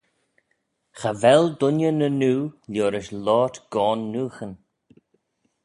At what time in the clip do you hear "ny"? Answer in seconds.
1.99-2.09